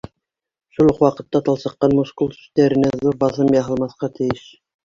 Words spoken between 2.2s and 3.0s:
сүстәренә